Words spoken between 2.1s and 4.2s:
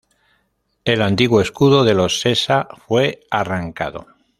Sessa fue arrancado.